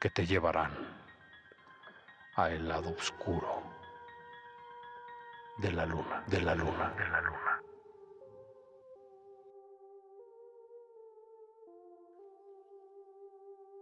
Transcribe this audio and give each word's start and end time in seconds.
que 0.00 0.10
te 0.10 0.26
llevarán 0.26 0.72
a 2.36 2.50
el 2.50 2.68
lado 2.68 2.90
oscuro 2.90 3.62
de 5.58 5.72
la 5.72 5.84
luna, 5.84 6.24
de 6.28 6.40
la 6.40 6.54
luna, 6.54 6.94
de 6.94 7.08
la 7.08 7.20
luna. 7.20 7.62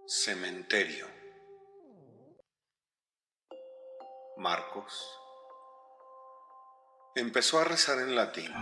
Cementerio. 0.07 1.07
Marcos 4.39 5.21
empezó 7.15 7.61
a 7.61 7.65
rezar 7.65 7.99
en 7.99 8.15
latín. 8.15 8.53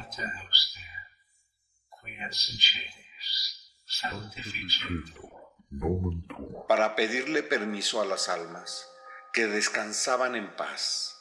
Para 6.68 6.96
pedirle 6.96 7.42
permiso 7.42 8.00
a 8.00 8.04
las 8.04 8.28
almas 8.28 8.90
que 9.32 9.46
descansaban 9.46 10.36
en 10.36 10.54
paz 10.56 11.16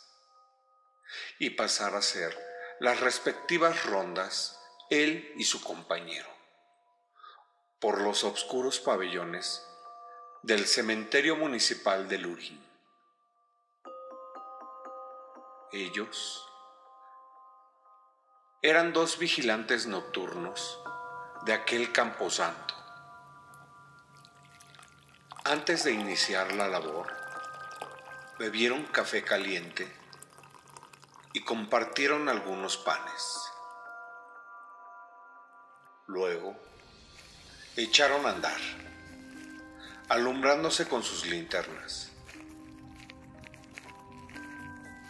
y 1.39 1.51
pasar 1.51 1.95
a 1.95 2.01
ser 2.01 2.37
las 2.79 2.99
respectivas 2.99 3.85
rondas 3.85 4.59
él 4.89 5.33
y 5.37 5.45
su 5.45 5.63
compañero 5.63 6.29
por 7.79 7.99
los 7.99 8.23
oscuros 8.23 8.79
pabellones 8.79 9.65
del 10.41 10.65
cementerio 10.67 11.35
municipal 11.35 12.07
de 12.07 12.17
Lurín. 12.17 12.63
Ellos 15.71 16.47
eran 18.61 18.93
dos 18.93 19.17
vigilantes 19.17 19.87
nocturnos 19.87 20.79
de 21.45 21.53
aquel 21.53 21.91
camposanto. 21.91 22.82
Antes 25.53 25.83
de 25.83 25.91
iniciar 25.91 26.51
la 26.55 26.67
labor, 26.67 27.13
bebieron 28.39 28.87
café 28.87 29.23
caliente 29.23 29.87
y 31.31 31.41
compartieron 31.41 32.27
algunos 32.27 32.77
panes. 32.77 33.51
Luego, 36.07 36.59
echaron 37.77 38.25
a 38.25 38.31
andar, 38.31 38.59
alumbrándose 40.09 40.87
con 40.87 41.03
sus 41.03 41.27
linternas. 41.27 42.09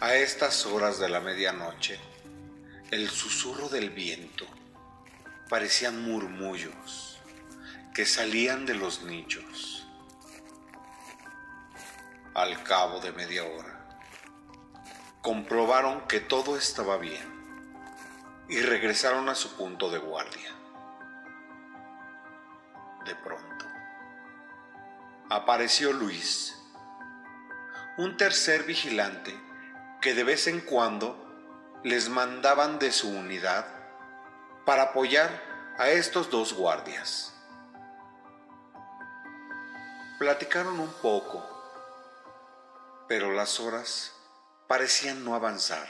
A 0.01 0.15
estas 0.15 0.65
horas 0.65 0.99
de 0.99 1.07
la 1.07 1.21
medianoche, 1.21 2.01
el 2.91 3.09
susurro 3.09 3.69
del 3.69 3.91
viento 3.91 4.45
parecían 5.47 6.03
murmullos 6.03 7.21
que 7.95 8.05
salían 8.05 8.65
de 8.65 8.73
los 8.73 9.03
nichos. 9.03 9.82
Al 12.35 12.63
cabo 12.63 12.99
de 12.99 13.11
media 13.11 13.43
hora, 13.43 13.79
comprobaron 15.21 16.07
que 16.07 16.19
todo 16.19 16.57
estaba 16.57 16.97
bien 16.97 17.31
y 18.49 18.59
regresaron 18.59 19.29
a 19.29 19.35
su 19.35 19.55
punto 19.55 19.91
de 19.91 19.99
guardia. 19.99 20.49
De 23.05 23.15
pronto, 23.15 23.65
apareció 25.29 25.93
Luis, 25.93 26.59
un 27.97 28.17
tercer 28.17 28.63
vigilante 28.63 29.39
que 30.01 30.15
de 30.15 30.23
vez 30.23 30.47
en 30.47 30.59
cuando 30.61 31.15
les 31.83 32.09
mandaban 32.09 32.79
de 32.79 32.91
su 32.91 33.09
unidad 33.09 33.67
para 34.65 34.83
apoyar 34.83 35.29
a 35.77 35.89
estos 35.89 36.31
dos 36.31 36.53
guardias. 36.53 37.31
Platicaron 40.17 40.79
un 40.79 40.91
poco, 40.93 41.52
pero 43.07 43.31
las 43.31 43.59
horas 43.59 44.13
parecían 44.67 45.23
no 45.23 45.35
avanzar 45.35 45.87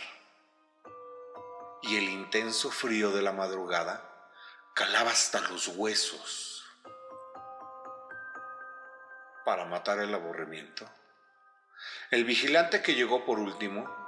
y 1.83 1.97
el 1.97 2.09
intenso 2.09 2.71
frío 2.71 3.11
de 3.11 3.21
la 3.21 3.33
madrugada 3.33 4.09
calaba 4.73 5.11
hasta 5.11 5.41
los 5.41 5.67
huesos. 5.67 6.65
Para 9.45 9.65
matar 9.65 9.99
el 9.99 10.13
aburrimiento, 10.13 10.89
el 12.11 12.23
vigilante 12.23 12.81
que 12.81 12.95
llegó 12.95 13.25
por 13.25 13.39
último 13.39 14.03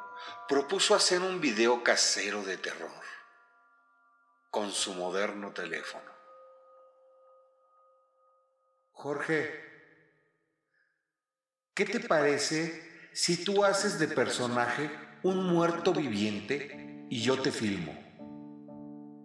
propuso 0.48 0.96
hacer 0.96 1.22
un 1.22 1.42
video 1.42 1.84
casero 1.84 2.44
de 2.44 2.58
terror 2.58 3.04
con 4.50 4.72
su 4.72 4.94
moderno 4.94 5.52
teléfono. 5.52 6.16
Jorge, 8.94 9.64
¿qué 11.74 11.86
te 11.86 12.00
parece 12.00 12.94
si 13.16 13.46
tú 13.46 13.64
haces 13.64 13.98
de 13.98 14.09
personaje 14.09 14.92
un 15.24 15.48
muerto 15.48 15.94
viviente 15.94 17.08
y 17.09 17.22
yo 17.22 17.42
te 17.42 17.50
filmo? 17.50 17.94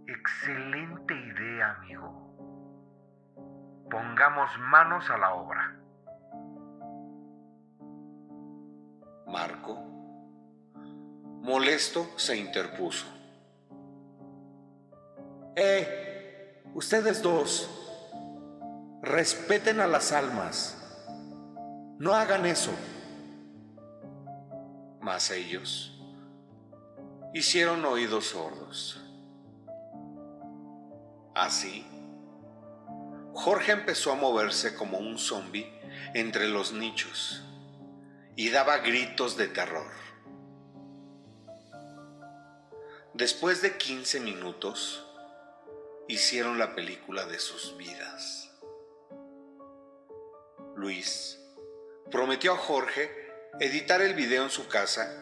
Excelente 0.07 1.13
idea, 1.13 1.73
amigo. 1.73 2.15
Pongamos 3.91 4.49
manos 4.61 5.11
a 5.11 5.19
la 5.19 5.35
obra. 5.35 5.77
Marco, 9.27 9.75
molesto, 11.43 12.17
se 12.17 12.37
interpuso. 12.37 13.07
¡Eh! 15.57 16.63
Ustedes 16.75 17.21
dos, 17.23 17.69
respeten 19.03 19.81
a 19.81 19.89
las 19.89 20.13
almas. 20.13 20.77
No 21.99 22.15
hagan 22.15 22.47
eso. 22.47 22.71
Ellos 25.11 25.91
hicieron 27.35 27.85
oídos 27.85 28.27
sordos. 28.27 29.01
Así, 31.35 31.85
Jorge 33.35 33.73
empezó 33.73 34.13
a 34.13 34.15
moverse 34.15 34.77
como 34.77 34.99
un 34.99 35.19
zombi 35.19 35.67
entre 36.15 36.47
los 36.49 36.73
nichos 36.73 37.43
y 38.37 38.51
daba 38.51 38.79
gritos 38.79 39.37
de 39.37 39.49
terror. 39.49 39.91
Después 43.13 43.63
de 43.63 43.77
15 43.77 44.21
minutos, 44.21 45.05
hicieron 46.07 46.57
la 46.57 46.77
película 46.77 47.27
de 47.27 47.41
sus 47.41 47.77
vidas. 47.77 48.53
Luis 50.77 51.39
prometió 52.11 52.55
a 52.55 52.57
Jorge 52.57 53.20
editar 53.59 54.01
el 54.01 54.15
video 54.15 54.45
en 54.45 54.51
su 54.51 54.69
casa 54.69 55.13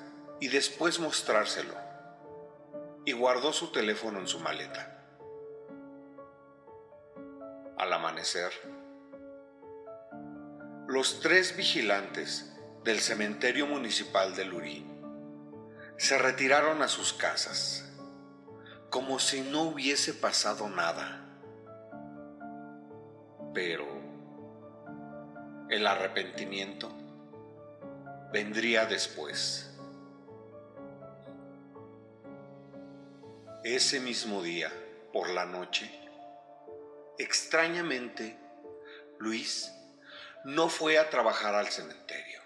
y 0.40 0.48
después 0.48 1.00
mostrárselo, 1.00 1.74
y 3.04 3.12
guardó 3.12 3.52
su 3.52 3.72
teléfono 3.72 4.18
en 4.20 4.28
su 4.28 4.38
maleta. 4.40 4.94
Al 7.76 7.92
amanecer, 7.92 8.52
los 10.86 11.20
tres 11.20 11.56
vigilantes 11.56 12.52
del 12.84 13.00
cementerio 13.00 13.66
municipal 13.66 14.34
de 14.34 14.44
Lurí 14.44 14.86
se 15.96 16.18
retiraron 16.18 16.82
a 16.82 16.88
sus 16.88 17.12
casas 17.12 17.84
como 18.90 19.18
si 19.18 19.42
no 19.42 19.62
hubiese 19.62 20.14
pasado 20.14 20.68
nada. 20.68 21.24
Pero 23.52 23.86
el 25.68 25.86
arrepentimiento 25.86 26.90
vendría 28.32 28.86
después. 28.86 29.70
Ese 33.64 34.00
mismo 34.00 34.42
día, 34.42 34.72
por 35.12 35.30
la 35.30 35.44
noche, 35.44 35.90
extrañamente, 37.18 38.38
Luis 39.18 39.72
no 40.44 40.68
fue 40.68 40.98
a 40.98 41.10
trabajar 41.10 41.54
al 41.54 41.68
cementerio. 41.68 42.40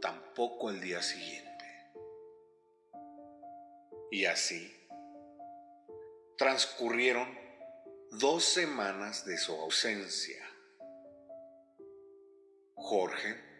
Tampoco 0.00 0.70
el 0.70 0.80
día 0.80 1.02
siguiente. 1.02 1.50
Y 4.10 4.26
así 4.26 4.78
transcurrieron 6.36 7.28
dos 8.10 8.44
semanas 8.44 9.24
de 9.24 9.38
su 9.38 9.52
ausencia. 9.52 10.44
Jorge, 12.74 13.51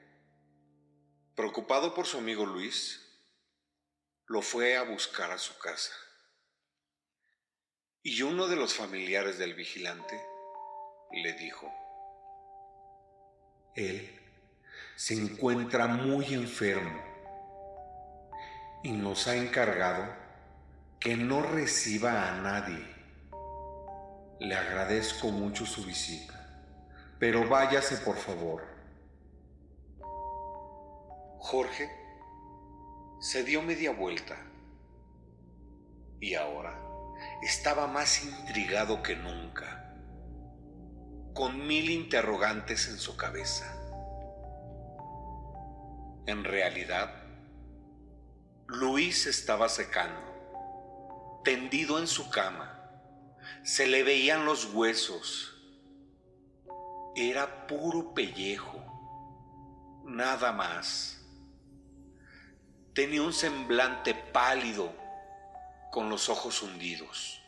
preocupado 1.34 1.94
por 1.94 2.06
su 2.06 2.18
amigo 2.18 2.44
Luis, 2.44 3.00
lo 4.26 4.42
fue 4.42 4.76
a 4.76 4.82
buscar 4.82 5.30
a 5.30 5.38
su 5.38 5.56
casa. 5.58 5.92
Y 8.02 8.22
uno 8.22 8.48
de 8.48 8.56
los 8.56 8.74
familiares 8.74 9.38
del 9.38 9.54
vigilante 9.54 10.20
le 11.12 11.32
dijo, 11.34 11.72
Él 13.74 14.18
se 14.96 15.14
encuentra 15.14 15.86
muy 15.86 16.34
enfermo 16.34 17.00
y 18.82 18.92
nos 18.92 19.28
ha 19.28 19.36
encargado 19.36 20.14
que 20.98 21.16
no 21.16 21.42
reciba 21.42 22.28
a 22.28 22.40
nadie. 22.40 22.86
Le 24.40 24.54
agradezco 24.54 25.28
mucho 25.30 25.64
su 25.64 25.84
visita, 25.84 26.64
pero 27.18 27.48
váyase 27.48 27.98
por 27.98 28.16
favor. 28.16 28.71
Jorge 31.44 31.90
se 33.18 33.42
dio 33.42 33.62
media 33.62 33.90
vuelta 33.90 34.36
y 36.20 36.36
ahora 36.36 36.80
estaba 37.42 37.88
más 37.88 38.24
intrigado 38.24 39.02
que 39.02 39.16
nunca, 39.16 39.92
con 41.34 41.66
mil 41.66 41.90
interrogantes 41.90 42.88
en 42.88 42.96
su 42.96 43.16
cabeza. 43.16 43.76
En 46.26 46.44
realidad, 46.44 47.12
Luis 48.68 49.26
estaba 49.26 49.68
secando, 49.68 51.40
tendido 51.42 51.98
en 51.98 52.06
su 52.06 52.30
cama. 52.30 52.88
Se 53.64 53.88
le 53.88 54.04
veían 54.04 54.44
los 54.44 54.72
huesos. 54.72 55.60
Era 57.16 57.66
puro 57.66 58.14
pellejo, 58.14 58.78
nada 60.04 60.52
más. 60.52 61.18
Tenía 62.94 63.22
un 63.22 63.32
semblante 63.32 64.14
pálido 64.14 64.92
con 65.90 66.10
los 66.10 66.28
ojos 66.28 66.60
hundidos. 66.60 67.40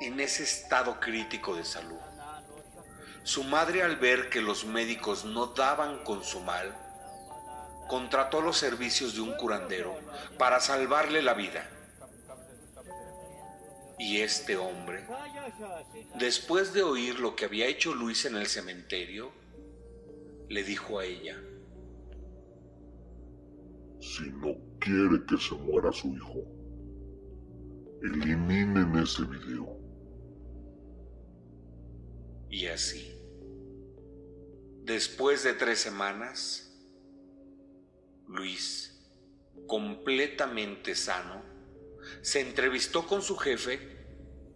En 0.00 0.20
ese 0.20 0.44
estado 0.44 1.00
crítico 1.00 1.56
de 1.56 1.64
salud, 1.64 1.98
su 3.24 3.42
madre 3.42 3.82
al 3.82 3.96
ver 3.96 4.30
que 4.30 4.40
los 4.40 4.64
médicos 4.64 5.24
no 5.24 5.46
daban 5.48 6.04
con 6.04 6.22
su 6.22 6.38
mal, 6.38 6.72
contrató 7.88 8.40
los 8.40 8.56
servicios 8.56 9.16
de 9.16 9.22
un 9.22 9.36
curandero 9.36 9.98
para 10.38 10.60
salvarle 10.60 11.22
la 11.22 11.34
vida. 11.34 11.68
Y 13.98 14.20
este 14.20 14.56
hombre, 14.56 15.04
después 16.14 16.72
de 16.72 16.84
oír 16.84 17.18
lo 17.18 17.34
que 17.34 17.46
había 17.46 17.66
hecho 17.66 17.92
Luis 17.92 18.24
en 18.24 18.36
el 18.36 18.46
cementerio, 18.46 19.32
le 20.48 20.62
dijo 20.62 21.00
a 21.00 21.04
ella, 21.04 21.36
Si 24.06 24.30
no 24.30 24.56
quiere 24.78 25.26
que 25.26 25.36
se 25.36 25.56
muera 25.56 25.92
su 25.92 26.06
hijo, 26.14 26.44
eliminen 28.02 28.96
ese 28.96 29.24
video. 29.24 29.76
Y 32.48 32.66
así, 32.68 33.12
después 34.84 35.42
de 35.42 35.54
tres 35.54 35.80
semanas, 35.80 36.72
Luis, 38.28 38.96
completamente 39.66 40.94
sano, 40.94 41.42
se 42.22 42.40
entrevistó 42.42 43.08
con 43.08 43.22
su 43.22 43.36
jefe 43.36 44.06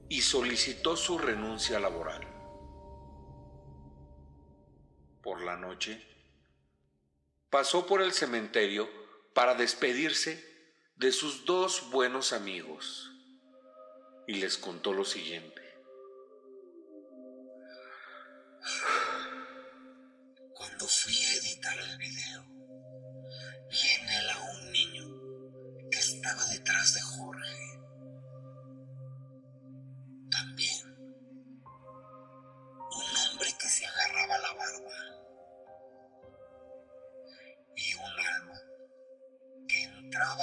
y 0.08 0.20
solicitó 0.20 0.96
su 0.96 1.18
renuncia 1.18 1.80
laboral. 1.80 2.24
Por 5.20 5.42
la 5.42 5.56
noche, 5.56 6.00
pasó 7.50 7.84
por 7.84 8.00
el 8.00 8.12
cementerio 8.12 8.99
para 9.34 9.54
despedirse 9.54 10.44
de 10.96 11.12
sus 11.12 11.44
dos 11.44 11.90
buenos 11.90 12.32
amigos 12.32 13.10
y 14.26 14.34
les 14.34 14.58
contó 14.58 14.92
lo 14.92 15.04
siguiente. 15.04 15.60
Cuando 20.54 20.86
fui 20.86 21.16
a 21.16 21.34
editar 21.34 21.78
el 21.78 21.98
video, 21.98 22.44
vi 23.70 23.78
en 24.00 24.08
él 24.08 24.30
a 24.30 24.40
un 24.52 24.72
niño 24.72 25.90
que 25.90 25.98
estaba 25.98 26.44
detrás 26.46 26.94
de 26.94 27.00
Jorge. 27.00 27.59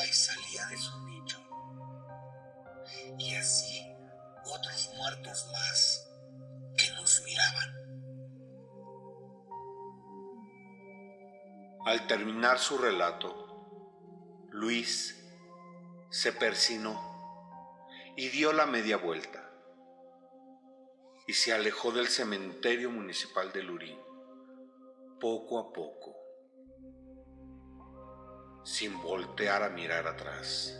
Y 0.10 0.14
salía 0.14 0.66
de 0.68 0.78
su 0.78 1.06
nicho. 1.06 1.38
Y 3.18 3.36
así 3.36 3.86
otros 4.46 4.92
muertos 4.96 5.48
más 5.52 6.08
que 6.78 6.92
nos 6.94 7.22
miraban. 7.24 7.78
Al 11.86 12.08
terminar 12.08 12.60
su 12.60 12.78
relato, 12.78 14.48
Luis 14.50 15.16
se 16.10 16.34
persinó 16.34 17.00
y 18.16 18.30
dio 18.30 18.54
la 18.54 18.66
media 18.66 18.98
vuelta 18.98 19.44
y 21.28 21.34
se 21.34 21.54
alejó 21.54 21.92
del 21.92 22.08
cementerio 22.08 22.90
municipal 22.90 23.52
de 23.52 23.64
Lurín, 23.64 24.00
poco 25.20 25.60
a 25.60 25.72
poco, 25.72 26.16
sin 28.68 29.02
voltear 29.02 29.64
a 29.64 29.70
mirar 29.70 30.06
atrás. 30.08 30.78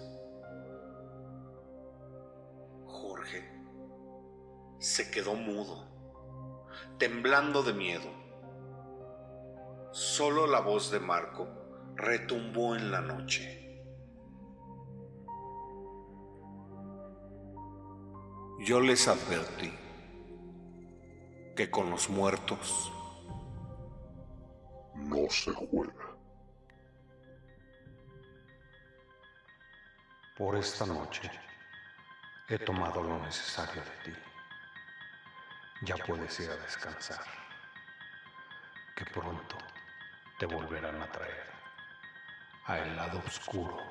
Jorge 2.86 3.50
se 4.78 5.10
quedó 5.10 5.36
mudo, 5.36 5.88
temblando 6.98 7.64
de 7.64 7.72
miedo. 7.72 8.10
Solo 9.92 10.48
la 10.48 10.60
voz 10.60 10.92
de 10.92 11.00
Marco 11.00 11.48
retumbó 11.96 12.76
en 12.76 12.92
la 12.92 13.00
noche. 13.00 13.82
Yo 18.66 18.82
les 18.82 19.08
advertí 19.08 19.72
que 21.56 21.72
con 21.72 21.90
los 21.90 22.10
muertos 22.10 22.92
No 24.94 25.30
se 25.30 25.54
juega. 25.54 26.07
Por 30.38 30.56
esta 30.56 30.86
noche 30.86 31.32
he 32.48 32.60
tomado 32.60 33.02
lo 33.02 33.18
necesario 33.18 33.82
de 33.82 34.12
ti. 34.12 34.14
Ya 35.82 35.96
puedes 35.98 36.40
ir 36.40 36.52
a 36.52 36.56
descansar, 36.58 37.26
que 38.96 39.04
pronto 39.06 39.58
te 40.38 40.46
volverán 40.46 41.02
a 41.02 41.12
traer 41.12 41.50
a 42.66 42.78
el 42.78 42.96
lado 42.96 43.18
oscuro 43.26 43.82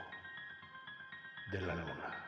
de 1.51 1.61
la 1.63 1.75
luna. 1.75 2.26